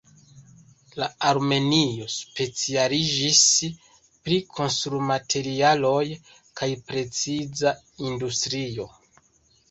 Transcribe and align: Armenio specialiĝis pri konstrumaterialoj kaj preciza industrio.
Armenio 1.31 2.05
specialiĝis 2.13 3.41
pri 4.27 4.37
konstrumaterialoj 4.57 6.01
kaj 6.61 6.69
preciza 6.89 7.75
industrio. 8.13 8.87